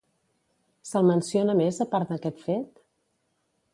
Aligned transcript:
Se'l 0.91 1.05
menciona 1.11 1.55
més 1.61 1.81
a 1.85 1.87
part 1.93 2.15
d'aquest 2.15 2.43
fet? 2.47 2.83